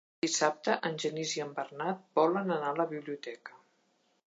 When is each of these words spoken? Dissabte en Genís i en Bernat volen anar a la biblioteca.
Dissabte 0.25 0.77
en 0.89 0.97
Genís 1.03 1.33
i 1.35 1.43
en 1.45 1.51
Bernat 1.59 2.01
volen 2.21 2.51
anar 2.57 2.73
a 2.73 2.79
la 2.83 2.89
biblioteca. 2.97 3.63